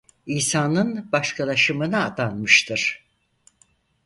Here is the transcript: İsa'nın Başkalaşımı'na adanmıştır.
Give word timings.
İsa'nın 0.25 1.11
Başkalaşımı'na 1.11 2.05
adanmıştır. 2.07 3.05